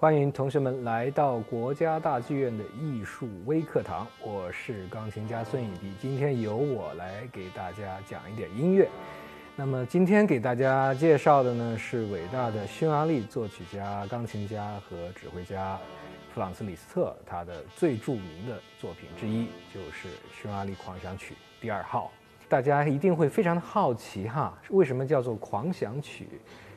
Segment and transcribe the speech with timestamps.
[0.00, 8.88] 欢迎同学们来到国家大剧院的艺术微课堂，我是钢琴家孙以迪，今天由我来给大家讲一点音乐。
[9.56, 15.76] 那么今天给大家介绍的呢是伟大的匈牙利作曲家、钢琴家和指挥家
[16.32, 20.06] 弗朗茨·李斯特，他的最著名的作品之一就是
[20.40, 22.12] 《匈牙利狂想曲第二号》。
[22.48, 26.28] 大家一定会非常的好奇哈，为什么叫做狂想曲？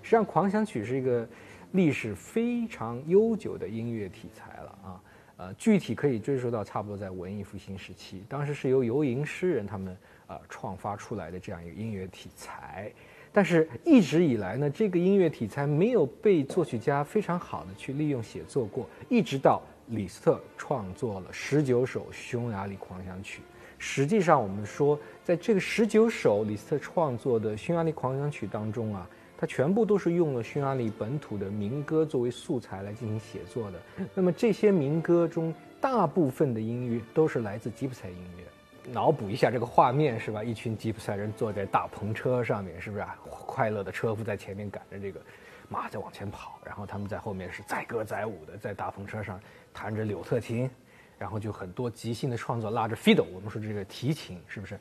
[0.02, 1.26] 实际上，狂想曲是一个
[1.72, 5.02] 历史非常悠久的音乐题材了啊。
[5.38, 9.98] 呃，具体可以追溯到差不多在文艺复兴时期，当时是由游吟诗人他们
[10.28, 12.92] 呃创发出来的这样一个音乐题材。
[13.34, 23.42] 但是，一直以来呢，这个音乐题材没有被作曲家非常好的去利用写作过，一直到李斯特创作了十九首匈牙利狂想曲。
[23.80, 29.10] 实际上，我们说，在这个十九首李斯特创作的匈牙利狂想曲当中啊，
[29.42, 33.80] 它全部都是用了匈牙利本土的民歌作为素材来进行写作的。
[34.14, 38.92] 那么这些民歌中，大部分的音乐都是来自吉普赛音乐。
[38.94, 40.44] 脑补一下这个画面是吧？
[40.44, 43.18] 一群吉普赛人坐在大篷车上面，是不是啊？
[43.32, 45.20] 快乐的车夫在前面赶着这个
[45.68, 49.40] 马在往前跑，然后他们在后面是载歌载舞的，在大篷车上
[49.74, 50.70] 弹着柳特琴，
[51.18, 54.80] 然后就很多即兴的创作，拉着 fiddle，我们说这个提琴，是不是？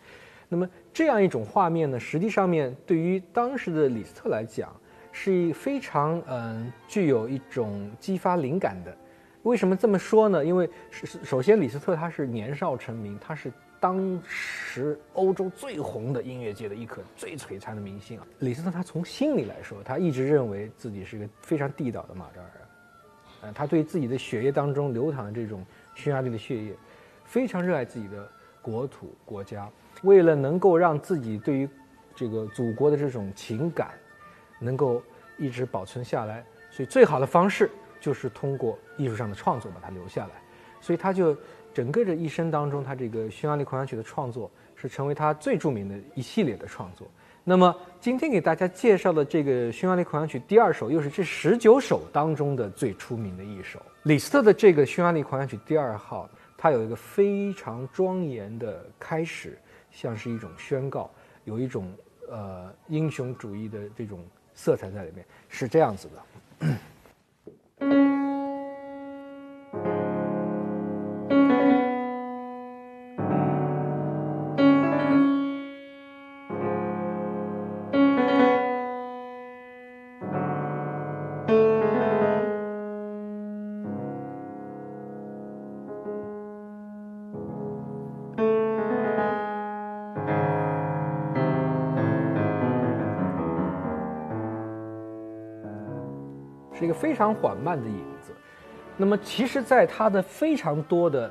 [0.50, 4.70] 那么这样一种画面呢，实际上面对于当时的李斯特来讲，
[5.10, 8.94] 是一非常嗯具有一种激发灵感的。
[9.44, 10.44] 为什么这么说呢？
[10.44, 13.50] 因为首首先李斯特他是年少成名，他是。
[13.82, 22.68] 当时欧洲最红的音乐界的一颗最璀璨的明星啊，李斯特他从心里来说，他一直认为自己是一个非常地道的马扎尔人，
[23.40, 25.64] 呃，他对自己的血液当中流淌的这种
[25.94, 26.74] 匈牙利的血液，
[27.24, 28.30] 非常热爱自己的
[28.60, 29.66] 国土国家。
[30.02, 31.68] 为了能够让自己对于
[32.14, 33.90] 这个祖国的这种情感
[34.58, 35.02] 能够
[35.38, 40.32] 一直保存下来，所以最好的方式就是通过艺术上的创作把它留下来。
[40.80, 41.36] 所以他就。
[41.72, 47.08] 整个这一生当中，他这个匈牙利狂想曲的创作是成为他最著名的一系列的创作。
[47.44, 53.80] 那么今天给大家介绍的这个匈牙利狂想曲第二首，又是这十九首当中的最出名的一首。
[54.02, 56.28] 李斯特的这个匈牙利狂想曲第二号，
[56.58, 59.56] 它有一个非常庄严的开始，
[59.90, 61.10] 像是一种宣告，
[61.44, 61.92] 有一种
[62.28, 64.24] 呃英雄主义的这种
[64.54, 66.76] 色彩在里面，是这样子的。
[96.80, 98.32] 是一个非常缓慢的影子，
[98.96, 101.30] 那么其实，在他的非常多的，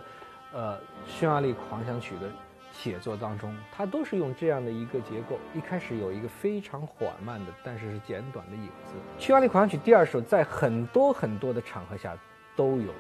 [0.54, 0.78] 呃，
[1.08, 2.30] 匈牙利狂想曲的
[2.72, 5.40] 写作当中，他都是用这样的一个结构。
[5.56, 8.94] 一开始有一个非常缓慢的，但是是简短的影子。
[9.18, 12.16] 匈牙利狂想曲第二首在很多很多的场合下
[12.56, 12.94] 都有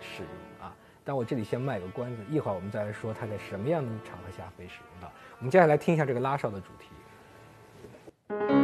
[0.00, 0.74] 使用啊，
[1.04, 5.08] 但我这里先卖个关子，一会儿我们再来说它在什么样的场合下被使用到。
[5.38, 8.61] 我们接下来听一下这个拉哨的主题。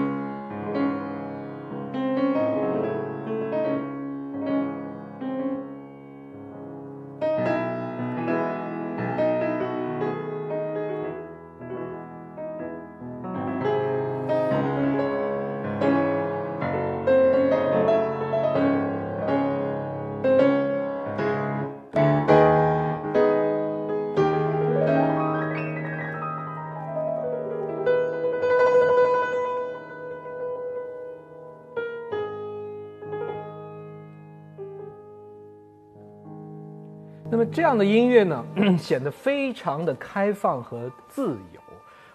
[37.53, 38.45] 这样的音乐呢，
[38.79, 41.61] 显得非常的开放和自由。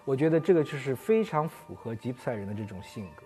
[0.04, 3.24] 我觉得这个就是非常符合吉普赛人的这种性格，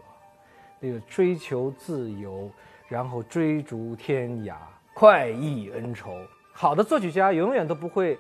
[0.81, 2.51] 那个追求自由，
[2.89, 4.55] 然后追逐天涯，
[4.95, 6.13] 快意恩仇。
[6.53, 8.19] 好的作曲家永远都不会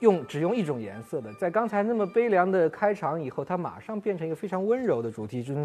[0.00, 1.32] 用只用一种颜色的。
[1.34, 5.56] 在刚才那么悲凉的开场以后，它马上变成一个非常温柔的主题，真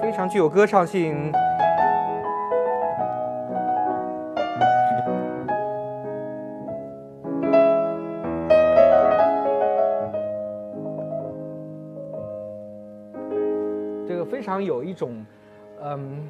[0.00, 1.32] 非常具有歌唱性。
[14.52, 15.24] 常有一种，
[15.80, 16.28] 嗯，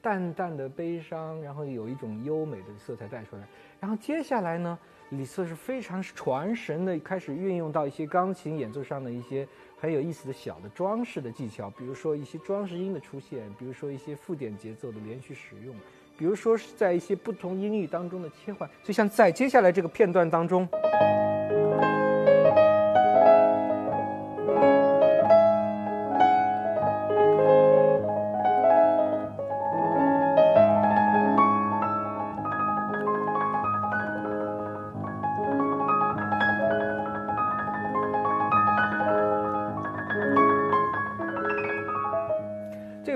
[0.00, 3.42] 淡淡的悲伤，然后有一种优美的色彩带出来。
[3.80, 4.78] 然后接下来呢，
[5.10, 9.46] 李斯是非常传神的，开始运用到一些钢琴演奏上的一些
[9.80, 15.74] 很有意思的小的装饰的技巧，比如说一些装饰音的出现，比如说一些附点节奏的连续使用，
[16.16, 20.68] 比如说是在一些不同音域当中的切换，就像在接下来这个片段当中。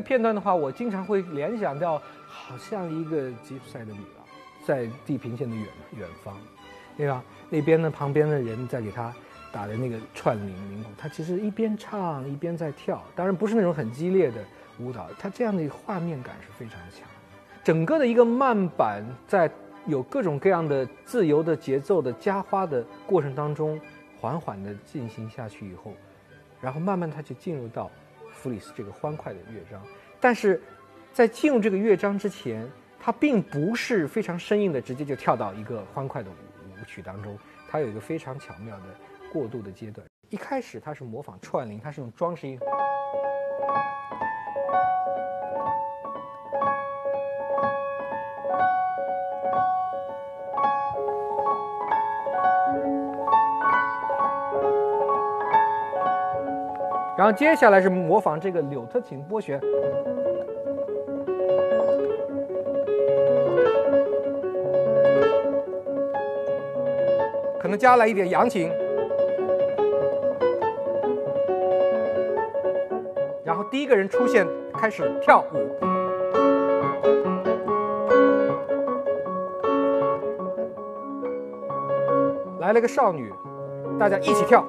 [0.00, 4.24] 片段的话，我经常会联想到，好像一个吉普赛的女郎，
[4.64, 5.66] 在地平线的远
[5.98, 6.34] 远方，
[6.96, 7.22] 对吧？
[7.48, 9.12] 那边呢，旁边的人在给她
[9.52, 14.44] 打的那个串铃铃鼓，她其实一边唱一边在跳，当然不是那种很激烈的
[14.78, 17.08] 舞蹈，她这样的画面感是非常强。
[17.62, 19.50] 整个的一个慢板在
[19.86, 23.80] 有各种各样的自由的节奏的加花的过程当中，
[24.18, 25.92] 缓缓的进行下去以后，
[26.60, 27.90] 然后慢慢它就进入到
[28.40, 29.82] 弗里斯这个欢快的乐章。
[30.18, 30.60] 但是，
[31.12, 32.66] 在进入这个乐章之前，
[32.98, 36.34] 它并不是非常生硬的，直接就跳到一个欢快的舞
[36.80, 37.38] 舞曲当中。
[37.68, 38.84] 它有一个非常巧妙的
[39.32, 40.06] 过渡的阶段。
[40.30, 42.58] 一开始它是模仿串铃，它是用装饰音，
[57.20, 59.60] 然后接下来是模仿这个柳特琴拨弦。
[67.60, 68.72] 可能加了一点扬琴，
[73.44, 75.58] 然后第一个人出现，开始跳舞，
[82.60, 83.30] 来了个少女，
[83.98, 84.64] 大家一起跳，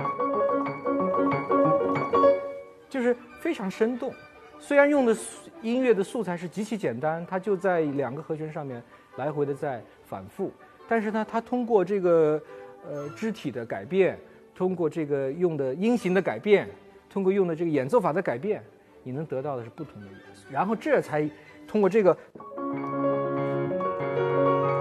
[3.41, 4.13] 非常生动。
[4.57, 5.13] 虽然用的
[5.61, 8.81] 音乐的素材是极其简单，它就在两个和弦上面
[9.17, 10.49] 来回的在反复，
[10.87, 12.41] 但是呢，它通过这个。
[12.83, 14.17] 呃，肢体的改变，
[14.55, 16.67] 通过这个用的音型的改变，
[17.11, 18.59] 通过用的这个演奏法的改变，
[19.03, 20.47] 你能得到的是不同的元素。
[20.51, 21.29] 然后这才
[21.67, 22.17] 通过这个，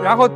[0.02, 0.26] 然后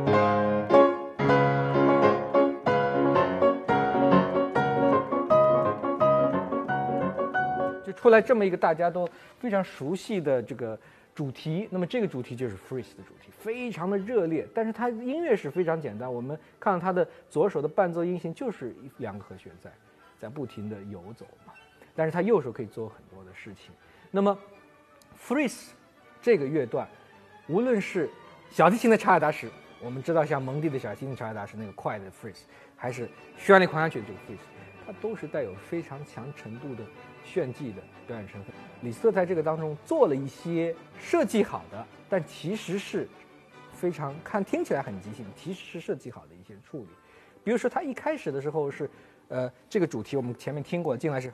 [8.05, 9.09] 出来这么一个大家都
[9.39, 10.77] 非常熟悉的这个。
[11.15, 16.13] 主题，那么这个主题就是 Freeze 的主题，非常的热烈，但是它音乐是非常简单。
[16.13, 19.71] 我们看到它的左手的伴奏音型就是两个和弦在，
[20.19, 21.53] 在不停的游走嘛，
[21.95, 23.71] 但是它右手可以做很多的事情。
[24.11, 24.37] 那么
[25.17, 25.69] Freeze
[26.21, 26.85] 这个乐段，
[27.47, 28.09] 无论是
[28.51, 29.49] 小提琴的查尔达什，
[29.81, 32.41] 我们知道像蒙蒂的小提琴查尔达什那个快的 Freeze，
[32.75, 34.43] 还是匈牙利狂想曲的这个 Freeze，
[34.85, 36.83] 它都是带有非常强程度的
[37.23, 38.53] 炫技的表演成分。
[38.81, 43.07] 李斯特在这个当中做了一些设计好的，但其实是
[43.73, 46.87] 非常看听起来很即兴，其实是设计好的一些处理。
[47.43, 48.89] 比如说，他一开始的时候是，
[49.27, 51.29] 呃，这个主题我们前面听过，进来是，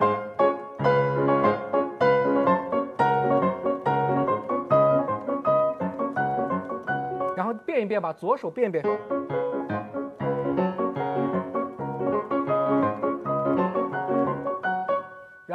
[7.36, 8.84] 然后变一变，把左手变一变，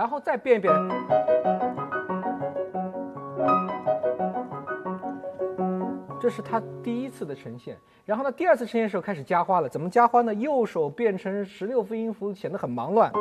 [0.06, 0.72] 然后再变一变。
[6.20, 9.68] 这是他第一次的呈现，然后呢，第二次呈现时候开始加花了。
[9.68, 10.32] 怎么加花呢？
[10.32, 13.12] 右手变成十六分音符，显得很忙乱。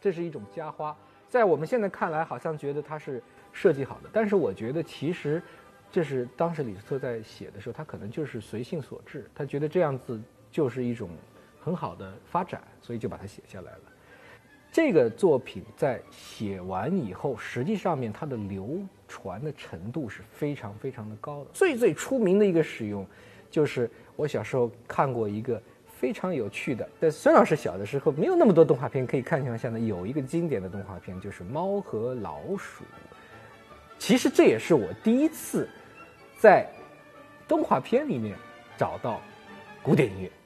[0.00, 0.96] 这是一种加花，
[1.28, 5.42] 在我们现在看来，好像觉得它是设计好的，但是我觉得其实
[5.92, 10.20] 这是当时李斯特在写的时候，他可能就是随性所致，他觉得这样子
[10.50, 11.08] 就是一种。
[11.64, 13.80] 很好的发展，所以就把它写下来了。
[14.72, 21.50] 这个作品在写完以后，实际上面它的流传的程度是非常非常的高的。
[21.52, 23.06] 最最出名的一个使用，
[23.48, 26.88] 就是我小时候看过一个非常有趣的。
[27.00, 32.82] 在孙老师小的时候没有那么多动画片可以看，像现在有一个经典的动画片就是《猫和老鼠》。
[34.00, 35.68] 其实这也是我第一次
[36.42, 36.66] 在
[37.46, 38.36] 动画片里面
[38.76, 39.20] 找到
[39.80, 40.41] 古典音乐。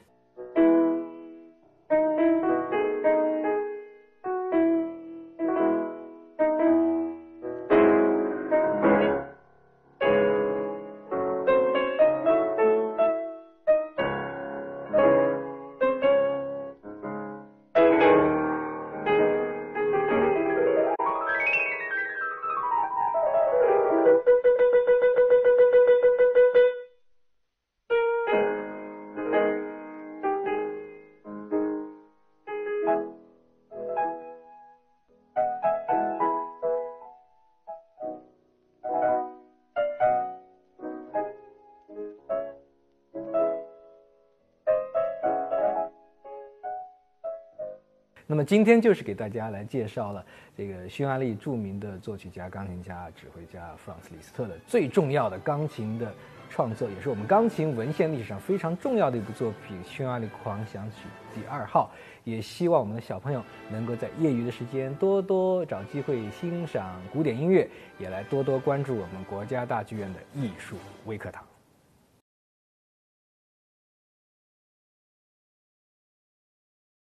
[48.29, 50.23] 那么今天就是给大家来介绍了
[50.55, 56.13] 这个匈牙利著名的作曲家、钢琴家、指挥家弗朗茨·李斯特的最重要的钢琴的
[56.49, 61.89] 创作，也是我们钢琴文献历史上非常重要的一部作品《匈牙利狂想曲第二号》。
[62.25, 63.41] 也希望我们的小朋友
[63.71, 67.65] 能够在业余的时间多多找机会欣赏古典音乐，
[67.97, 71.46] 也来多多关注我们国家大剧院的艺术微课堂。